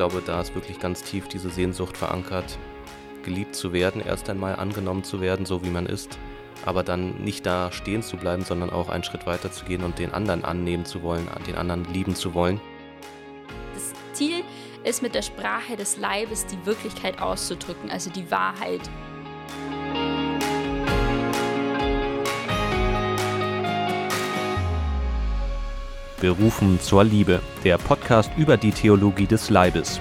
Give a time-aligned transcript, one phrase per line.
[0.00, 2.58] glaube, da ist wirklich ganz tief diese Sehnsucht verankert,
[3.22, 6.18] geliebt zu werden, erst einmal angenommen zu werden, so wie man ist,
[6.64, 9.98] aber dann nicht da stehen zu bleiben, sondern auch einen Schritt weiter zu gehen und
[9.98, 12.62] den anderen annehmen zu wollen, den anderen lieben zu wollen.
[13.74, 14.42] Das Ziel
[14.84, 18.80] ist mit der Sprache des Leibes die Wirklichkeit auszudrücken, also die Wahrheit.
[26.20, 29.98] Berufen zur Liebe, der Podcast über die Theologie des Leibes.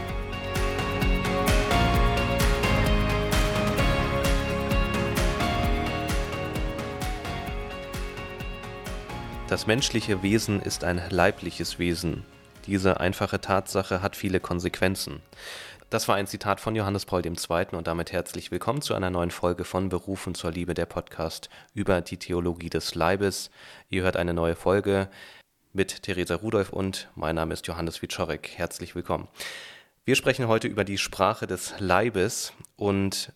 [9.48, 12.26] Das menschliche Wesen ist ein leibliches Wesen.
[12.68, 15.22] Diese einfache Tatsache hat viele Konsequenzen.
[15.90, 17.66] Das war ein Zitat von Johannes Paul II.
[17.72, 22.02] und damit herzlich willkommen zu einer neuen Folge von Berufen zur Liebe, der Podcast über
[22.02, 23.50] die Theologie des Leibes.
[23.90, 25.10] Ihr hört eine neue Folge
[25.80, 28.50] mit Theresa Rudolph und mein Name ist Johannes Wiczorek.
[28.58, 29.30] Herzlich willkommen.
[30.04, 33.32] Wir sprechen heute über die Sprache des Leibes und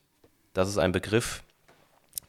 [0.52, 1.42] das ist ein Begriff,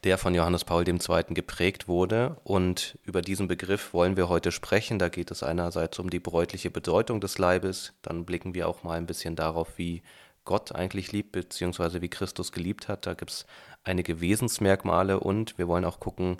[0.05, 0.99] der von Johannes Paul II.
[1.31, 2.37] geprägt wurde.
[2.45, 4.99] Und über diesen Begriff wollen wir heute sprechen.
[4.99, 8.97] Da geht es einerseits um die bräutliche Bedeutung des Leibes, dann blicken wir auch mal
[8.97, 10.01] ein bisschen darauf, wie
[10.45, 13.05] Gott eigentlich liebt, beziehungsweise wie Christus geliebt hat.
[13.05, 13.45] Da gibt es
[13.83, 16.37] einige Wesensmerkmale und wir wollen auch gucken,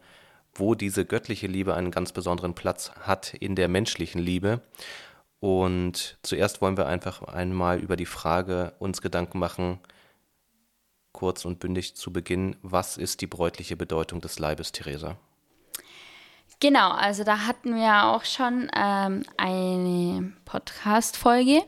[0.56, 4.62] wo diese göttliche Liebe einen ganz besonderen Platz hat in der menschlichen Liebe.
[5.40, 9.80] Und zuerst wollen wir einfach einmal über die Frage uns Gedanken machen,
[11.12, 15.18] kurz und bündig zu Beginn, was ist die bräutliche Bedeutung des Leibes, Theresa?
[16.62, 21.62] Genau, also da hatten wir auch schon ähm, eine Podcast-Folge.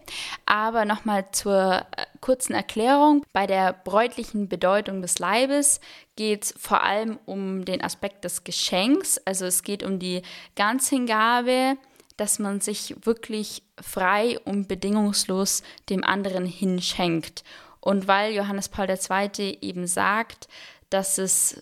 [0.46, 3.24] Aber nochmal zur äh, kurzen Erklärung.
[3.34, 5.82] Bei der bräutlichen Bedeutung des Leibes
[6.16, 9.20] geht es vor allem um den Aspekt des Geschenks.
[9.26, 10.22] Also es geht um die
[10.56, 11.78] Ganzhingabe,
[12.16, 17.44] dass man sich wirklich frei und bedingungslos dem anderen hinschenkt.
[17.82, 19.58] Und weil Johannes Paul II.
[19.62, 20.48] eben sagt,
[20.90, 21.62] dass es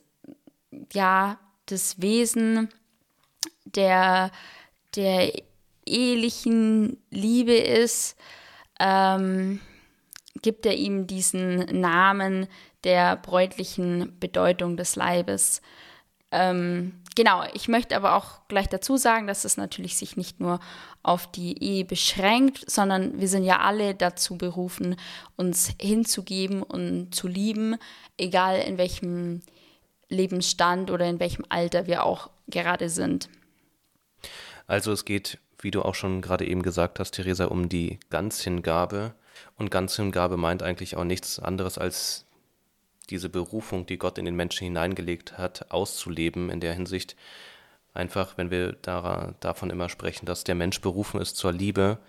[0.93, 2.69] ja das Wesen
[3.65, 4.31] der,
[4.95, 5.31] der
[5.85, 8.17] ehelichen Liebe ist,
[8.79, 9.59] ähm,
[10.41, 12.47] gibt er ihm diesen Namen
[12.83, 15.61] der bräutlichen Bedeutung des Leibes.
[16.31, 20.59] Ähm, genau, ich möchte aber auch gleich dazu sagen, dass es natürlich sich nicht nur
[21.01, 24.97] auf die Ehe beschränkt, sondern wir sind ja alle dazu berufen,
[25.35, 27.77] uns hinzugeben und zu lieben,
[28.17, 29.41] egal in welchem
[30.09, 33.29] Lebensstand oder in welchem Alter wir auch gerade sind.
[34.67, 39.13] Also es geht, wie du auch schon gerade eben gesagt hast, Theresa, um die Ganzhingabe.
[39.57, 42.25] Und Ganzhingabe meint eigentlich auch nichts anderes als
[43.09, 46.49] diese Berufung, die Gott in den Menschen hineingelegt hat, auszuleben.
[46.49, 47.15] In der Hinsicht
[47.93, 51.99] einfach, wenn wir da, davon immer sprechen, dass der Mensch berufen ist zur Liebe,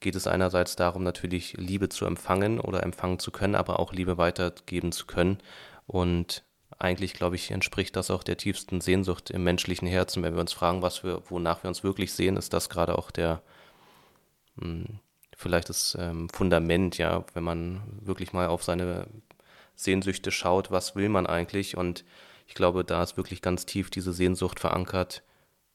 [0.00, 4.16] geht es einerseits darum, natürlich Liebe zu empfangen oder empfangen zu können, aber auch Liebe
[4.16, 5.38] weitergeben zu können.
[5.86, 6.44] Und
[6.78, 10.22] eigentlich, glaube ich, entspricht das auch der tiefsten Sehnsucht im menschlichen Herzen.
[10.22, 13.10] Wenn wir uns fragen, was wir, wonach wir uns wirklich sehen, ist das gerade auch
[13.10, 13.42] der,
[14.60, 15.00] hm,
[15.36, 19.08] vielleicht das ähm, Fundament, ja, wenn man wirklich mal auf seine
[19.74, 21.76] Sehnsüchte schaut, was will man eigentlich?
[21.76, 22.04] Und
[22.46, 25.22] ich glaube, da ist wirklich ganz tief diese Sehnsucht verankert,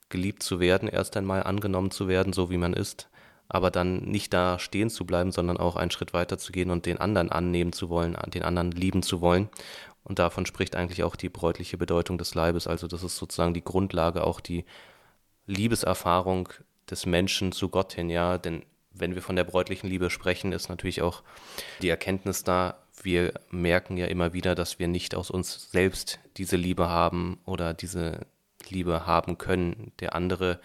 [0.10, 3.10] geliebt zu werden, erst einmal angenommen zu werden, so wie man ist,
[3.48, 6.86] aber dann nicht da stehen zu bleiben, sondern auch einen Schritt weiter zu gehen und
[6.86, 9.50] den anderen annehmen zu wollen, den anderen lieben zu wollen.
[10.04, 12.68] Und davon spricht eigentlich auch die bräutliche Bedeutung des Leibes.
[12.68, 14.66] Also das ist sozusagen die Grundlage, auch die
[15.46, 16.50] Liebeserfahrung
[16.90, 18.38] des Menschen zu Gott hin, ja.
[18.38, 21.24] Denn wenn wir von der bräutlichen Liebe sprechen, ist natürlich auch
[21.82, 26.58] die Erkenntnis da, wir merken ja immer wieder, dass wir nicht aus uns selbst diese
[26.58, 28.26] Liebe haben oder diese
[28.70, 29.92] Liebe haben können.
[30.00, 30.60] Der andere,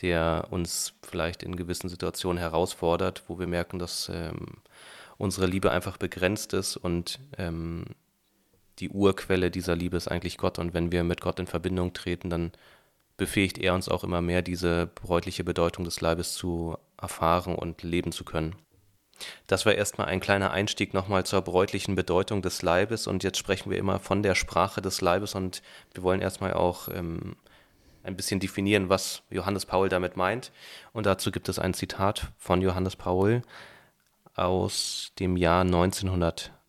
[0.00, 4.56] der uns vielleicht in gewissen Situationen herausfordert, wo wir merken, dass ähm,
[5.18, 7.84] unsere Liebe einfach begrenzt ist und ähm,
[8.78, 10.58] die Urquelle dieser Liebe ist eigentlich Gott.
[10.58, 12.52] Und wenn wir mit Gott in Verbindung treten, dann
[13.16, 18.12] befähigt er uns auch immer mehr, diese bräutliche Bedeutung des Leibes zu erfahren und leben
[18.12, 18.56] zu können.
[19.48, 23.70] Das war erstmal ein kleiner Einstieg nochmal zur bräutlichen Bedeutung des Leibes und jetzt sprechen
[23.70, 25.60] wir immer von der Sprache des Leibes und
[25.92, 27.34] wir wollen erstmal auch ähm,
[28.04, 30.52] ein bisschen definieren, was Johannes Paul damit meint.
[30.92, 33.42] Und dazu gibt es ein Zitat von Johannes Paul
[34.34, 35.64] aus dem Jahr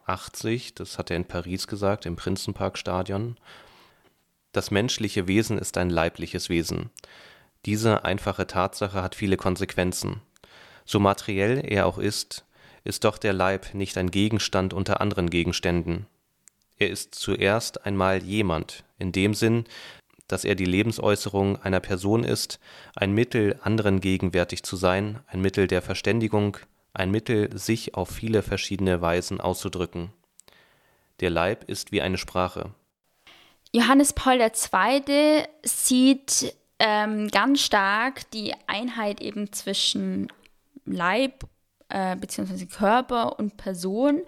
[0.09, 0.75] 1980.
[0.75, 3.37] Das hat er in Paris gesagt, im Prinzenparkstadion.
[4.51, 6.89] Das menschliche Wesen ist ein leibliches Wesen.
[7.65, 10.21] Diese einfache Tatsache hat viele Konsequenzen.
[10.85, 12.45] So materiell er auch ist,
[12.83, 16.07] ist doch der Leib nicht ein Gegenstand unter anderen Gegenständen.
[16.77, 19.65] Er ist zuerst einmal jemand, in dem Sinn,
[20.27, 22.59] dass er die Lebensäußerung einer Person ist,
[22.95, 26.57] ein Mittel, anderen gegenwärtig zu sein, ein Mittel der Verständigung,
[26.93, 30.11] ein Mittel, sich auf viele verschiedene Weisen auszudrücken.
[31.19, 32.71] Der Leib ist wie eine Sprache.
[33.73, 35.43] Johannes Paul II.
[35.63, 40.31] sieht ähm, ganz stark die Einheit eben zwischen
[40.85, 41.43] Leib
[41.89, 42.65] äh, bzw.
[42.65, 44.21] Körper und Person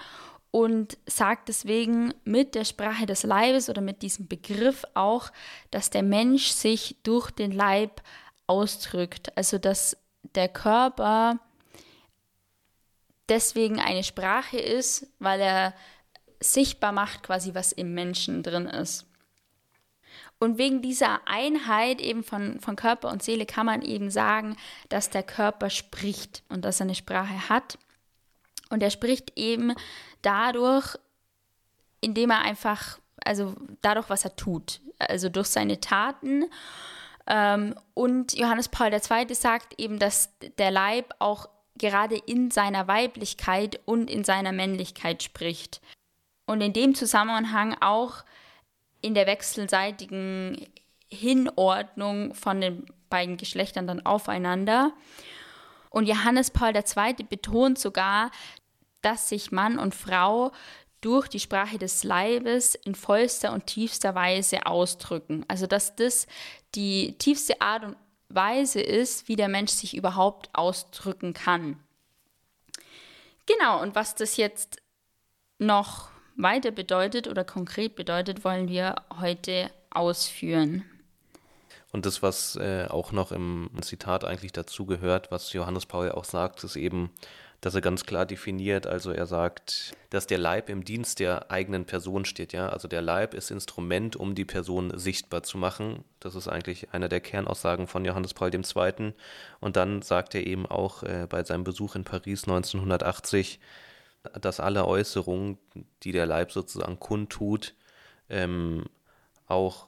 [0.52, 5.32] und sagt deswegen mit der Sprache des Leibes oder mit diesem Begriff auch,
[5.72, 8.02] dass der Mensch sich durch den Leib
[8.48, 9.36] ausdrückt.
[9.38, 9.98] Also dass
[10.36, 11.40] der Körper
[13.32, 15.74] deswegen eine Sprache ist, weil er
[16.40, 19.08] sichtbar macht quasi, was im Menschen drin ist.
[20.38, 24.58] Und wegen dieser Einheit eben von, von Körper und Seele kann man eben sagen,
[24.90, 27.78] dass der Körper spricht und dass er eine Sprache hat.
[28.70, 29.74] Und er spricht eben
[30.24, 30.98] dadurch,
[32.02, 36.46] indem er einfach, also dadurch, was er tut, also durch seine Taten.
[37.28, 39.36] Ähm, und Johannes Paul II.
[39.36, 45.82] sagt eben, dass der Leib auch gerade in seiner Weiblichkeit und in seiner Männlichkeit spricht.
[46.46, 48.24] Und in dem Zusammenhang auch
[49.02, 50.68] in der wechselseitigen
[51.10, 54.94] Hinordnung von den beiden Geschlechtern dann aufeinander.
[55.90, 57.24] Und Johannes Paul II.
[57.30, 58.32] betont sogar,
[59.02, 60.52] dass sich Mann und Frau
[61.02, 65.44] durch die Sprache des Leibes in vollster und tiefster Weise ausdrücken.
[65.48, 66.28] Also dass das
[66.76, 67.98] die tiefste Art und
[68.36, 71.80] Weise ist, wie der Mensch sich überhaupt ausdrücken kann.
[73.46, 74.82] Genau, und was das jetzt
[75.58, 80.86] noch weiter bedeutet oder konkret bedeutet, wollen wir heute ausführen.
[81.92, 86.24] Und das, was äh, auch noch im Zitat eigentlich dazu gehört, was Johannes Paul auch
[86.24, 87.12] sagt, ist eben,
[87.62, 91.86] dass er ganz klar definiert, also er sagt, dass der Leib im Dienst der eigenen
[91.86, 92.70] Person steht, ja.
[92.70, 96.04] Also der Leib ist Instrument, um die Person sichtbar zu machen.
[96.20, 99.14] Das ist eigentlich einer der Kernaussagen von Johannes Paul II.
[99.60, 103.60] Und dann sagt er eben auch äh, bei seinem Besuch in Paris 1980,
[104.42, 105.60] dass alle Äußerungen,
[106.02, 107.76] die der Leib sozusagen kundtut,
[108.30, 108.86] ähm,
[109.46, 109.88] auch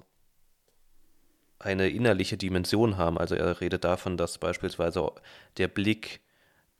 [1.57, 3.17] eine innerliche Dimension haben.
[3.17, 5.11] Also er redet davon, dass beispielsweise
[5.57, 6.19] der Blick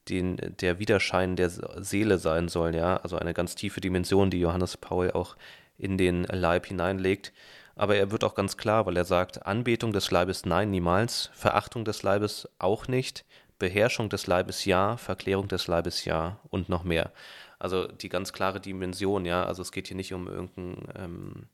[0.09, 4.77] den, der Widerschein der Seele sein soll, ja, also eine ganz tiefe Dimension, die Johannes
[4.77, 5.35] Paul auch
[5.77, 7.33] in den Leib hineinlegt.
[7.75, 11.85] Aber er wird auch ganz klar, weil er sagt, Anbetung des Leibes nein, niemals, Verachtung
[11.85, 13.25] des Leibes auch nicht,
[13.57, 17.11] Beherrschung des Leibes ja, Verklärung des Leibes ja und noch mehr.
[17.59, 19.45] Also die ganz klare Dimension, ja.
[19.45, 21.47] Also es geht hier nicht um irgendeine ähm,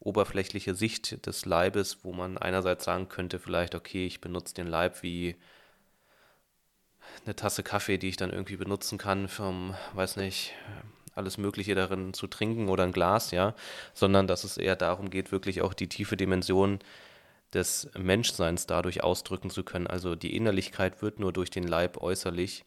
[0.00, 5.02] oberflächliche Sicht des Leibes, wo man einerseits sagen könnte, vielleicht, okay, ich benutze den Leib
[5.02, 5.36] wie
[7.24, 10.54] eine Tasse Kaffee, die ich dann irgendwie benutzen kann, vom, weiß nicht,
[11.14, 13.54] alles Mögliche darin zu trinken oder ein Glas, ja,
[13.94, 16.78] sondern dass es eher darum geht, wirklich auch die tiefe Dimension
[17.52, 19.86] des Menschseins dadurch ausdrücken zu können.
[19.86, 22.64] Also die Innerlichkeit wird nur durch den Leib äußerlich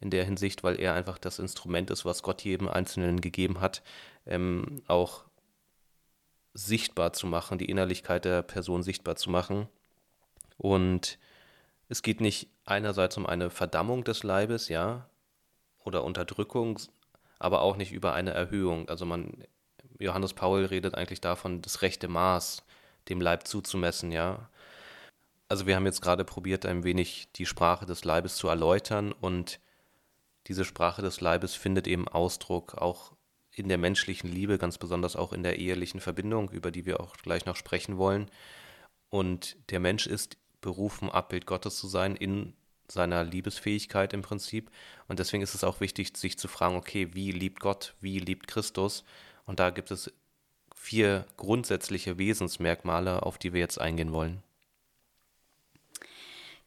[0.00, 3.82] in der Hinsicht, weil er einfach das Instrument ist, was Gott jedem Einzelnen gegeben hat,
[4.26, 5.24] ähm, auch
[6.54, 9.68] sichtbar zu machen, die Innerlichkeit der Person sichtbar zu machen.
[10.56, 11.18] Und
[11.90, 15.10] es geht nicht einerseits um eine Verdammung des Leibes, ja,
[15.84, 16.78] oder Unterdrückung,
[17.40, 18.88] aber auch nicht über eine Erhöhung.
[18.88, 19.44] Also man,
[19.98, 22.62] Johannes Paul redet eigentlich davon, das rechte Maß
[23.08, 24.48] dem Leib zuzumessen, ja.
[25.48, 29.58] Also wir haben jetzt gerade probiert, ein wenig die Sprache des Leibes zu erläutern und
[30.46, 33.12] diese Sprache des Leibes findet eben Ausdruck auch
[33.50, 37.16] in der menschlichen Liebe, ganz besonders auch in der ehelichen Verbindung, über die wir auch
[37.16, 38.30] gleich noch sprechen wollen.
[39.08, 42.54] Und der Mensch ist berufen, Abbild Gottes zu sein in
[42.88, 44.70] seiner Liebesfähigkeit im Prinzip.
[45.08, 48.48] Und deswegen ist es auch wichtig, sich zu fragen, okay, wie liebt Gott, wie liebt
[48.48, 49.04] Christus?
[49.46, 50.12] Und da gibt es
[50.74, 54.42] vier grundsätzliche Wesensmerkmale, auf die wir jetzt eingehen wollen.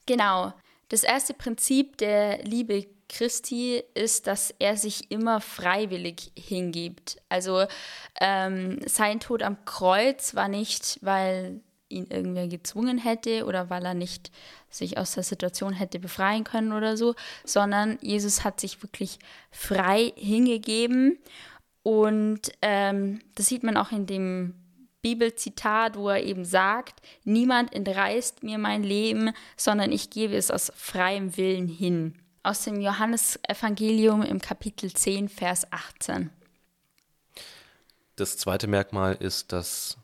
[0.05, 0.53] Genau.
[0.89, 7.17] Das erste Prinzip der Liebe Christi ist, dass er sich immer freiwillig hingibt.
[7.29, 7.65] Also
[8.19, 13.93] ähm, sein Tod am Kreuz war nicht, weil ihn irgendwer gezwungen hätte oder weil er
[13.93, 14.31] nicht
[14.69, 19.19] sich aus der Situation hätte befreien können oder so, sondern Jesus hat sich wirklich
[19.51, 21.19] frei hingegeben.
[21.83, 24.55] Und ähm, das sieht man auch in dem
[25.01, 30.71] Bibelzitat, wo er eben sagt, niemand entreißt mir mein Leben, sondern ich gebe es aus
[30.75, 36.29] freiem Willen hin aus dem Johannesevangelium im Kapitel 10, Vers 18.
[38.17, 39.97] Das zweite Merkmal ist, dass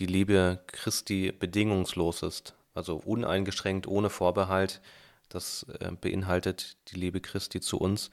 [0.00, 4.80] die Liebe Christi bedingungslos ist, also uneingeschränkt, ohne Vorbehalt.
[5.28, 8.10] Das äh, beinhaltet die Liebe Christi zu uns.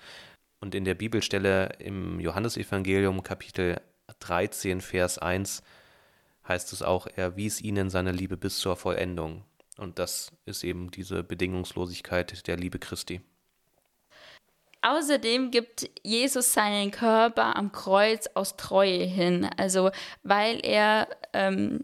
[0.60, 3.80] Und in der Bibelstelle im Johannesevangelium Kapitel
[4.20, 5.64] 13, Vers 1
[6.48, 9.44] heißt es auch, er wies ihnen seine Liebe bis zur Vollendung.
[9.78, 13.22] Und das ist eben diese Bedingungslosigkeit der Liebe Christi.
[14.88, 19.50] Außerdem gibt Jesus seinen Körper am Kreuz aus Treue hin.
[19.58, 19.92] Also
[20.24, 21.84] weil er, ähm,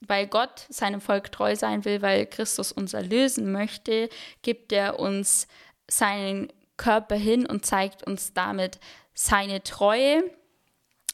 [0.00, 4.10] weil Gott seinem Volk treu sein will, weil Christus uns erlösen möchte,
[4.42, 5.48] gibt er uns
[5.88, 8.78] seinen Körper hin und zeigt uns damit
[9.12, 10.22] seine Treue.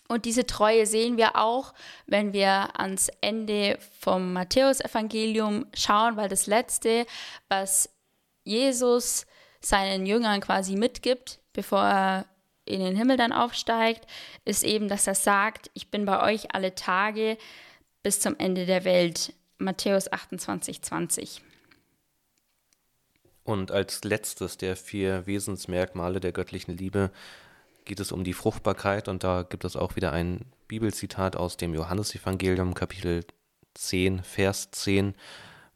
[0.06, 1.72] Und diese Treue sehen wir auch,
[2.06, 7.06] wenn wir ans Ende vom Matthäusevangelium schauen, weil das letzte,
[7.48, 7.88] was
[8.44, 9.24] Jesus
[9.60, 12.24] seinen Jüngern quasi mitgibt, bevor er
[12.64, 14.06] in den Himmel dann aufsteigt,
[14.44, 17.38] ist eben, dass er sagt, ich bin bei euch alle Tage
[18.02, 19.32] bis zum Ende der Welt.
[19.58, 21.42] Matthäus 28, 20.
[23.42, 27.10] Und als letztes der vier Wesensmerkmale der göttlichen Liebe
[27.84, 31.74] geht es um die Fruchtbarkeit und da gibt es auch wieder ein Bibelzitat aus dem
[31.74, 33.24] Johannesevangelium Kapitel
[33.74, 35.14] 10, Vers 10,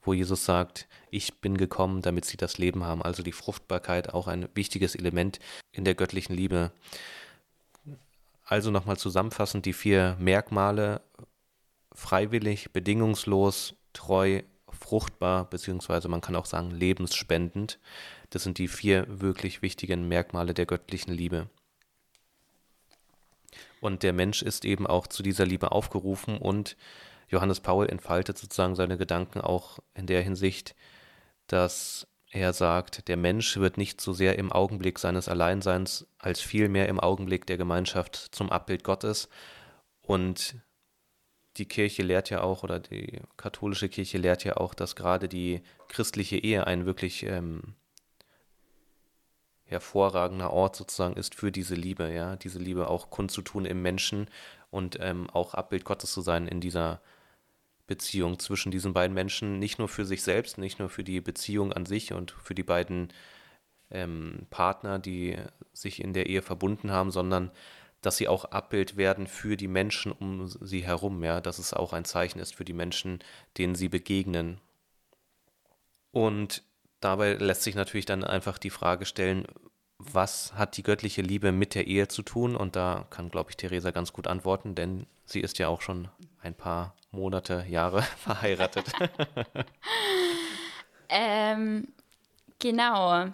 [0.02, 3.02] wo Jesus sagt, ich bin gekommen, damit sie das Leben haben.
[3.02, 5.38] Also die Fruchtbarkeit auch ein wichtiges Element
[5.72, 6.72] in der göttlichen Liebe.
[8.44, 11.00] Also nochmal zusammenfassend die vier Merkmale,
[11.92, 17.78] freiwillig, bedingungslos, treu, fruchtbar, beziehungsweise man kann auch sagen lebensspendend.
[18.30, 21.48] Das sind die vier wirklich wichtigen Merkmale der göttlichen Liebe.
[23.80, 26.76] Und der Mensch ist eben auch zu dieser Liebe aufgerufen und
[27.32, 30.76] Johannes Paul entfaltet sozusagen seine Gedanken auch in der Hinsicht,
[31.46, 36.88] dass er sagt, der Mensch wird nicht so sehr im Augenblick seines Alleinseins als vielmehr
[36.88, 39.28] im Augenblick der Gemeinschaft zum Abbild Gottes.
[40.02, 40.56] Und
[41.56, 45.62] die Kirche lehrt ja auch, oder die katholische Kirche lehrt ja auch, dass gerade die
[45.88, 47.74] christliche Ehe ein wirklich ähm,
[49.64, 54.28] hervorragender Ort sozusagen ist für diese Liebe, ja, diese Liebe auch kundzutun im Menschen
[54.70, 57.00] und ähm, auch Abbild Gottes zu sein in dieser
[57.92, 61.74] Beziehung zwischen diesen beiden Menschen, nicht nur für sich selbst, nicht nur für die Beziehung
[61.74, 63.12] an sich und für die beiden
[63.90, 65.36] ähm, Partner, die
[65.74, 67.50] sich in der Ehe verbunden haben, sondern
[68.00, 71.92] dass sie auch Abbild werden für die Menschen um sie herum, ja, dass es auch
[71.92, 73.18] ein Zeichen ist für die Menschen,
[73.58, 74.58] denen sie begegnen.
[76.12, 76.62] Und
[77.00, 79.46] dabei lässt sich natürlich dann einfach die Frage stellen,
[79.98, 82.56] was hat die göttliche Liebe mit der Ehe zu tun?
[82.56, 86.08] Und da kann, glaube ich, Theresa ganz gut antworten, denn sie ist ja auch schon
[86.40, 88.86] ein paar Monate, Jahre verheiratet.
[91.08, 91.88] ähm,
[92.58, 93.26] genau.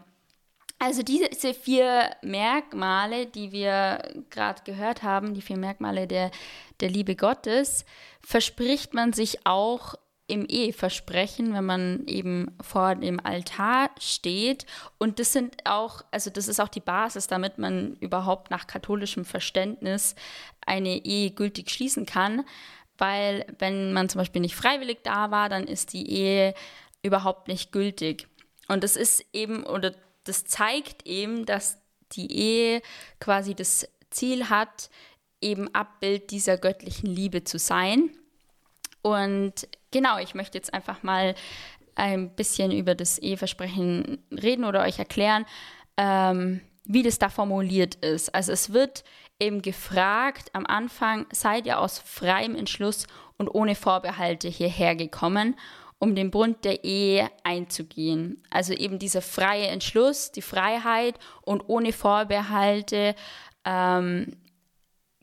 [0.81, 6.31] Also diese vier Merkmale, die wir gerade gehört haben, die vier Merkmale der,
[6.79, 7.85] der Liebe Gottes,
[8.23, 9.97] verspricht man sich auch
[10.29, 14.67] im Eheversprechen, wenn man eben vor dem Altar steht.
[14.99, 19.25] Und das sind auch, also das ist auch die Basis, damit man überhaupt nach katholischem
[19.25, 20.15] Verständnis
[20.67, 22.45] eine Ehe gültig schließen kann.
[22.99, 26.55] Weil wenn man zum Beispiel nicht freiwillig da war, dann ist die Ehe
[27.03, 28.27] überhaupt nicht gültig.
[28.67, 31.79] Und das ist eben, oder das zeigt eben, dass
[32.13, 32.83] die Ehe
[33.21, 34.91] quasi das Ziel hat,
[35.41, 38.11] eben Abbild dieser göttlichen Liebe zu sein.
[39.03, 41.35] Und genau, ich möchte jetzt einfach mal
[41.95, 45.47] ein bisschen über das Eheversprechen reden oder euch erklären,
[45.97, 48.35] ähm, wie das da formuliert ist.
[48.35, 49.05] Also es wird
[49.41, 55.57] eben gefragt am Anfang, seid ihr aus freiem Entschluss und ohne Vorbehalte hierher gekommen,
[55.99, 58.43] um den Bund der Ehe einzugehen.
[58.51, 63.15] Also eben dieser freie Entschluss, die Freiheit und ohne Vorbehalte,
[63.65, 64.37] ähm,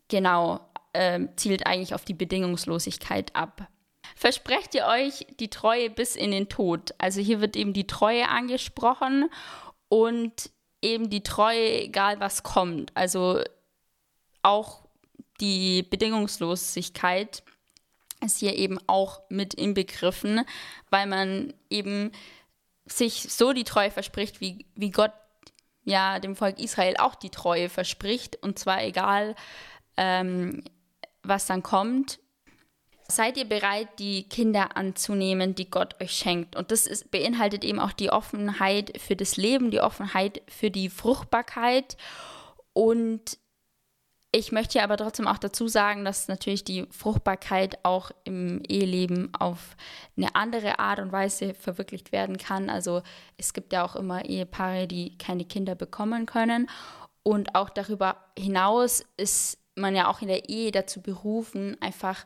[0.07, 0.59] genau,
[0.93, 3.67] äh, zielt eigentlich auf die Bedingungslosigkeit ab.
[4.15, 6.93] Versprecht ihr euch die Treue bis in den Tod?
[6.97, 9.29] Also hier wird eben die Treue angesprochen
[9.89, 12.91] und eben die Treue, egal was kommt.
[12.95, 13.41] Also
[14.45, 14.85] auch
[15.41, 17.43] die Bedingungslosigkeit
[18.23, 20.45] ist hier eben auch mit inbegriffen,
[20.89, 22.11] weil man eben
[22.85, 25.11] sich so die Treue verspricht, wie, wie Gott
[25.83, 28.41] ja dem Volk Israel auch die Treue verspricht.
[28.41, 29.35] Und zwar egal,
[29.97, 30.63] ähm,
[31.23, 32.19] was dann kommt.
[33.07, 36.55] Seid ihr bereit, die Kinder anzunehmen, die Gott euch schenkt?
[36.55, 40.89] Und das ist, beinhaltet eben auch die Offenheit für das Leben, die Offenheit für die
[40.89, 41.97] Fruchtbarkeit.
[42.73, 43.37] Und
[44.35, 49.77] ich möchte aber trotzdem auch dazu sagen, dass natürlich die Fruchtbarkeit auch im Eheleben auf
[50.17, 52.69] eine andere Art und Weise verwirklicht werden kann.
[52.69, 53.01] Also
[53.37, 56.69] es gibt ja auch immer Ehepaare, die keine Kinder bekommen können.
[57.23, 62.25] Und auch darüber hinaus ist man ja auch in der Ehe dazu berufen, einfach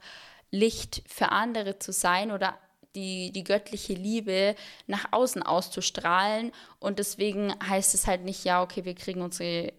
[0.49, 2.57] Licht für andere zu sein oder
[2.95, 4.55] die, die göttliche Liebe
[4.87, 6.51] nach außen auszustrahlen.
[6.79, 9.73] Und deswegen heißt es halt nicht, ja, okay, wir kriegen unsere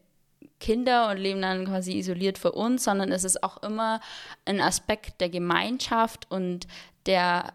[0.60, 4.00] Kinder und leben dann quasi isoliert für uns, sondern es ist auch immer
[4.44, 6.68] ein Aspekt der Gemeinschaft und
[7.06, 7.54] der,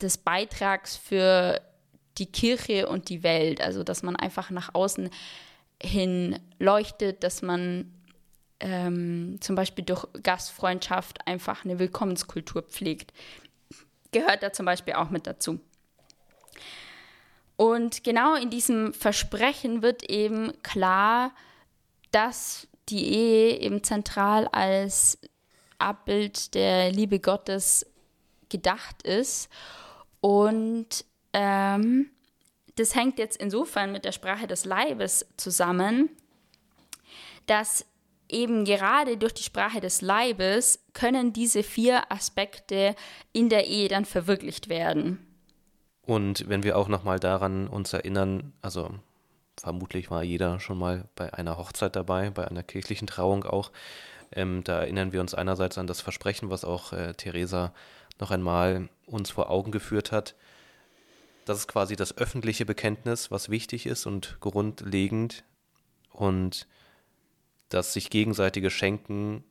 [0.00, 1.60] des Beitrags für
[2.18, 3.60] die Kirche und die Welt.
[3.60, 5.10] Also, dass man einfach nach außen
[5.82, 7.92] hin leuchtet, dass man
[8.60, 13.12] ähm, zum Beispiel durch Gastfreundschaft einfach eine Willkommenskultur pflegt.
[14.12, 15.60] Gehört da zum Beispiel auch mit dazu.
[17.56, 21.32] Und genau in diesem Versprechen wird eben klar,
[22.16, 25.18] dass die Ehe eben zentral als
[25.76, 27.84] Abbild der Liebe Gottes
[28.48, 29.50] gedacht ist.
[30.22, 31.04] Und
[31.34, 32.08] ähm,
[32.76, 36.08] das hängt jetzt insofern mit der Sprache des Leibes zusammen,
[37.44, 37.84] dass
[38.30, 42.94] eben gerade durch die Sprache des Leibes können diese vier Aspekte
[43.34, 45.18] in der Ehe dann verwirklicht werden.
[46.00, 48.88] Und wenn wir auch nochmal daran uns erinnern, also
[49.56, 53.70] vermutlich war jeder schon mal bei einer Hochzeit dabei, bei einer kirchlichen Trauung auch,
[54.32, 57.72] ähm, da erinnern wir uns einerseits an das Versprechen, was auch äh, Theresa
[58.18, 60.34] noch einmal uns vor Augen geführt hat.
[61.44, 65.44] Das ist quasi das öffentliche Bekenntnis, was wichtig ist und grundlegend.
[66.10, 66.66] Und
[67.68, 69.44] das sich gegenseitige Schenken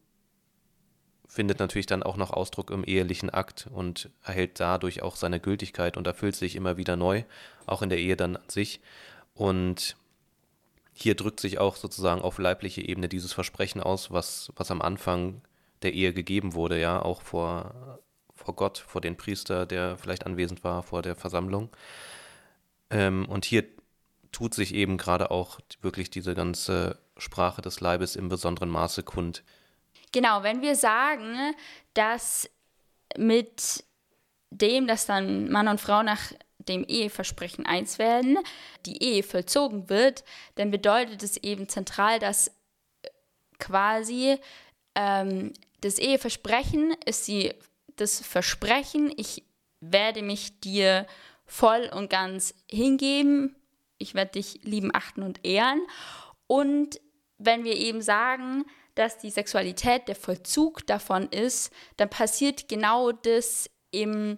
[1.27, 5.97] findet natürlich dann auch noch Ausdruck im ehelichen Akt und erhält dadurch auch seine Gültigkeit
[5.97, 7.23] und erfüllt sich immer wieder neu,
[7.65, 8.81] auch in der Ehe dann an sich.
[9.35, 9.95] Und
[10.93, 15.41] hier drückt sich auch sozusagen auf leibliche Ebene dieses Versprechen aus, was, was am Anfang
[15.81, 17.99] der Ehe gegeben wurde, ja, auch vor,
[18.33, 21.69] vor Gott, vor den Priester, der vielleicht anwesend war, vor der Versammlung.
[22.89, 23.65] Ähm, und hier
[24.31, 29.43] tut sich eben gerade auch wirklich diese ganze Sprache des Leibes im besonderen Maße kund.
[30.11, 31.35] Genau, wenn wir sagen,
[31.93, 32.49] dass
[33.17, 33.83] mit
[34.49, 36.31] dem, dass dann Mann und Frau nach
[36.67, 38.37] dem Eheversprechen eins werden,
[38.85, 40.23] die Ehe vollzogen wird,
[40.55, 42.51] dann bedeutet es eben zentral, dass
[43.59, 44.37] quasi
[44.95, 47.53] ähm, das Eheversprechen ist die,
[47.95, 49.43] das Versprechen, ich
[49.79, 51.05] werde mich dir
[51.45, 53.55] voll und ganz hingeben,
[53.97, 55.81] ich werde dich lieben, achten und ehren.
[56.47, 56.99] Und
[57.37, 63.69] wenn wir eben sagen, dass die Sexualität der Vollzug davon ist, dann passiert genau das
[63.91, 64.37] im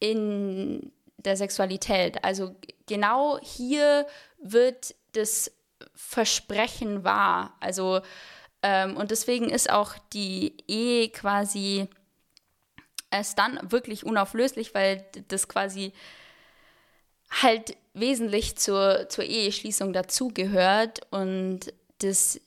[0.00, 2.24] in der Sexualität.
[2.24, 2.54] Also
[2.86, 4.06] genau hier
[4.40, 5.50] wird das
[5.94, 7.56] Versprechen wahr.
[7.60, 8.00] Also
[8.62, 11.88] ähm, und deswegen ist auch die Ehe quasi
[13.10, 15.92] es dann wirklich unauflöslich, weil das quasi
[17.30, 22.40] halt wesentlich zur, zur Eheschließung dazugehört und das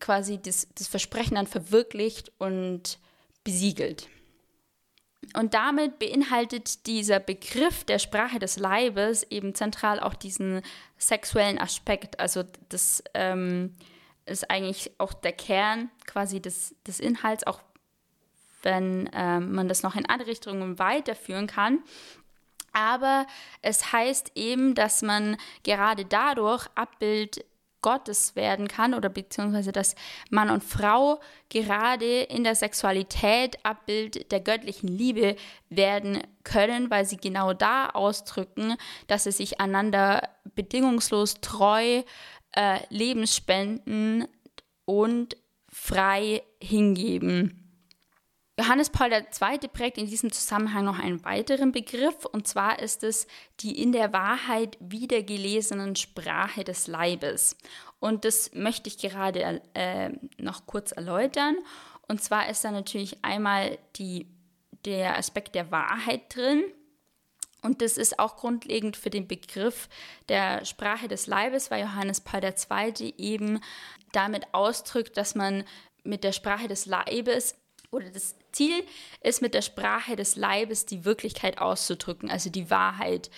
[0.00, 2.98] quasi das, das Versprechen dann verwirklicht und
[3.44, 4.08] besiegelt.
[5.34, 10.62] Und damit beinhaltet dieser Begriff der Sprache des Leibes eben zentral auch diesen
[10.98, 12.20] sexuellen Aspekt.
[12.20, 13.74] Also das ähm,
[14.26, 17.60] ist eigentlich auch der Kern quasi des, des Inhalts, auch
[18.62, 21.82] wenn ähm, man das noch in andere Richtungen weiterführen kann.
[22.72, 23.26] Aber
[23.60, 27.44] es heißt eben, dass man gerade dadurch Abbild
[27.82, 29.94] Gottes werden kann oder beziehungsweise dass
[30.30, 35.36] Mann und Frau gerade in der Sexualität Abbild der göttlichen Liebe
[35.68, 38.76] werden können, weil sie genau da ausdrücken,
[39.08, 42.02] dass sie sich einander bedingungslos treu,
[42.52, 44.26] äh, lebensspenden
[44.84, 45.36] und
[45.68, 47.61] frei hingeben.
[48.58, 49.68] Johannes Paul II.
[49.72, 53.26] prägt in diesem Zusammenhang noch einen weiteren Begriff, und zwar ist es
[53.60, 57.56] die in der Wahrheit wiedergelesenen Sprache des Leibes.
[57.98, 61.56] Und das möchte ich gerade äh, noch kurz erläutern.
[62.08, 64.26] Und zwar ist da natürlich einmal die,
[64.84, 66.62] der Aspekt der Wahrheit drin.
[67.62, 69.88] Und das ist auch grundlegend für den Begriff
[70.28, 73.14] der Sprache des Leibes, weil Johannes Paul II.
[73.16, 73.60] eben
[74.10, 75.64] damit ausdrückt, dass man
[76.04, 77.54] mit der Sprache des Leibes
[77.92, 78.84] oder das Ziel
[79.20, 83.30] ist mit der Sprache des Leibes die Wirklichkeit auszudrücken, also die Wahrheit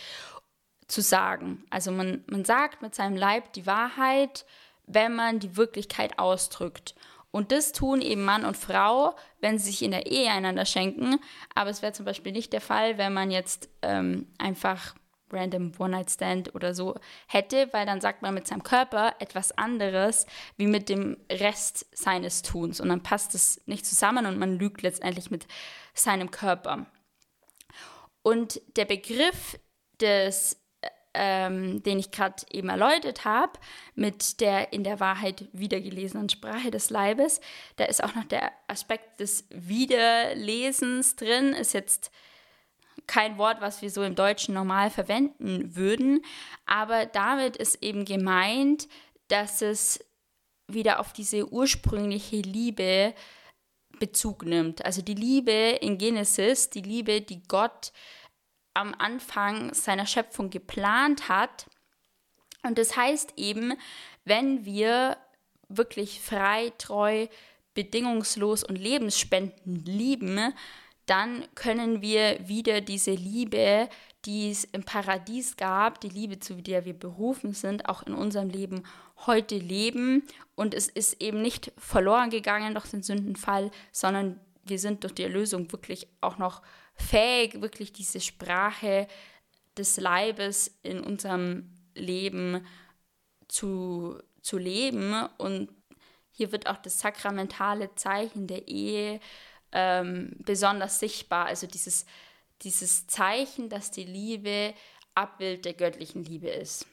[0.87, 1.64] zu sagen.
[1.71, 4.47] Also man, man sagt mit seinem Leib die Wahrheit,
[4.87, 6.95] wenn man die Wirklichkeit ausdrückt.
[7.31, 11.19] Und das tun eben Mann und Frau, wenn sie sich in der Ehe einander schenken.
[11.55, 14.95] Aber es wäre zum Beispiel nicht der Fall, wenn man jetzt ähm, einfach
[15.35, 16.94] random One-Night-Stand oder so
[17.27, 22.42] hätte, weil dann sagt man mit seinem Körper etwas anderes wie mit dem Rest seines
[22.42, 25.47] Tuns und dann passt es nicht zusammen und man lügt letztendlich mit
[25.94, 26.87] seinem Körper.
[28.23, 29.59] Und der Begriff
[30.01, 30.64] des
[31.14, 33.53] ähm, den ich gerade eben erläutert habe,
[33.94, 37.40] mit der in der Wahrheit wiedergelesenen Sprache des Leibes.
[37.77, 42.11] Da ist auch noch der Aspekt des Wiederlesens drin, ist jetzt
[43.07, 46.24] kein Wort, was wir so im Deutschen normal verwenden würden,
[46.66, 48.88] aber damit ist eben gemeint,
[49.28, 50.04] dass es
[50.66, 53.14] wieder auf diese ursprüngliche Liebe
[53.98, 54.85] Bezug nimmt.
[54.85, 57.92] Also die Liebe in Genesis, die Liebe, die Gott
[58.74, 61.66] am Anfang seiner Schöpfung geplant hat,
[62.64, 63.74] Und das heißt eben,
[64.24, 65.18] wenn wir
[65.68, 67.28] wirklich frei, treu,
[67.74, 70.54] bedingungslos und lebensspendend lieben,
[71.07, 73.88] dann können wir wieder diese Liebe,
[74.25, 78.49] die es im Paradies gab, die Liebe, zu der wir berufen sind, auch in unserem
[78.49, 78.85] Leben
[79.27, 80.23] heute leben.
[80.55, 85.25] Und es ist eben nicht verloren gegangen durch den Sündenfall, sondern wir sind durch die
[85.25, 86.62] Erlösung wirklich auch noch
[86.95, 89.07] fähig, wirklich diese Sprache
[89.77, 92.64] des Leibes in unserem Leben
[93.49, 95.29] zu, zu leben.
[95.37, 95.69] Und
[96.31, 99.21] hier wird auch das sakramentale Zeichen der Ehe
[99.75, 101.47] ähm, besonders sichtbar.
[101.47, 102.07] Also dieses,
[102.63, 104.75] dieses Zeichen, dass die Liebe
[105.15, 106.87] Abbild der göttlichen Liebe ist.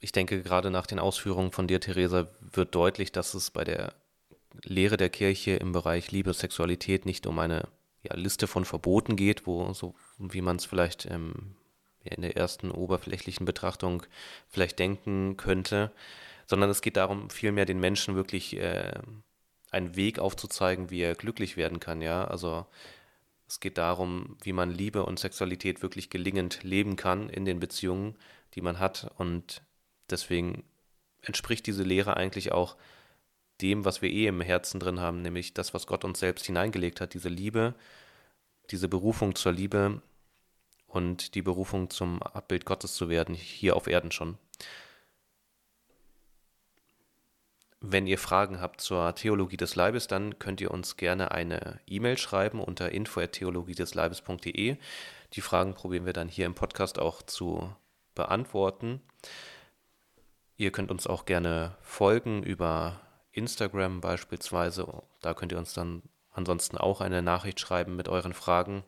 [0.00, 3.94] Ich denke, gerade nach den Ausführungen von dir, Theresa, wird deutlich, dass es bei der
[4.62, 7.68] Lehre der Kirche im Bereich Liebe, Sexualität nicht um eine
[8.02, 11.56] ja, Liste von Verboten geht, wo so wie man es vielleicht ähm,
[12.04, 14.04] in der ersten oberflächlichen Betrachtung
[14.48, 15.92] vielleicht denken könnte,
[16.46, 18.92] sondern es geht darum, vielmehr den Menschen wirklich äh,
[19.76, 22.24] einen Weg aufzuzeigen, wie er glücklich werden kann, ja.
[22.24, 22.66] Also
[23.46, 28.16] es geht darum, wie man Liebe und Sexualität wirklich gelingend leben kann in den Beziehungen,
[28.54, 29.12] die man hat.
[29.18, 29.62] Und
[30.10, 30.64] deswegen
[31.22, 32.76] entspricht diese Lehre eigentlich auch
[33.60, 37.00] dem, was wir eh im Herzen drin haben, nämlich das, was Gott uns selbst hineingelegt
[37.00, 37.74] hat, diese Liebe,
[38.70, 40.02] diese Berufung zur Liebe
[40.86, 44.38] und die Berufung zum Abbild Gottes zu werden, hier auf Erden schon.
[47.88, 52.18] Wenn ihr Fragen habt zur Theologie des Leibes, dann könnt ihr uns gerne eine E-Mail
[52.18, 54.76] schreiben unter info@theologiedesleibes.de.
[55.34, 57.72] Die Fragen probieren wir dann hier im Podcast auch zu
[58.16, 59.02] beantworten.
[60.56, 65.04] Ihr könnt uns auch gerne folgen über Instagram beispielsweise.
[65.20, 68.82] Da könnt ihr uns dann ansonsten auch eine Nachricht schreiben mit euren Fragen.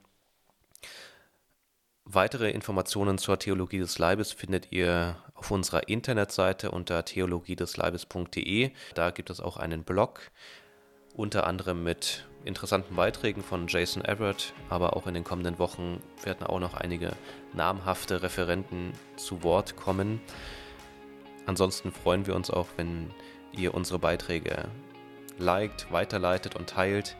[2.05, 8.73] Weitere Informationen zur Theologie des Leibes findet ihr auf unserer Internetseite unter theologiedesleibes.de.
[8.95, 10.31] Da gibt es auch einen Blog,
[11.15, 16.47] unter anderem mit interessanten Beiträgen von Jason Everett, aber auch in den kommenden Wochen werden
[16.47, 17.13] auch noch einige
[17.53, 20.21] namhafte Referenten zu Wort kommen.
[21.47, 23.11] Ansonsten freuen wir uns auch, wenn
[23.53, 24.69] ihr unsere Beiträge
[25.39, 27.17] liked, weiterleitet und teilt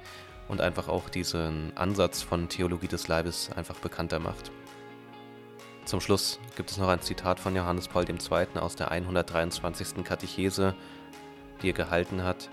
[0.49, 4.51] und einfach auch diesen Ansatz von Theologie des Leibes einfach bekannter macht.
[5.89, 8.61] Zum Schluss gibt es noch ein Zitat von Johannes Paul II.
[8.61, 10.05] aus der 123.
[10.05, 10.75] Katechese,
[11.63, 12.51] die er gehalten hat.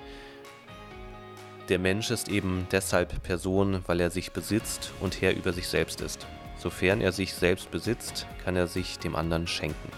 [1.68, 6.00] Der Mensch ist eben deshalb Person, weil er sich besitzt und Herr über sich selbst
[6.00, 6.26] ist.
[6.58, 9.92] Sofern er sich selbst besitzt, kann er sich dem anderen schenken.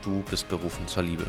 [0.00, 1.26] Du bist berufen zur Liebe.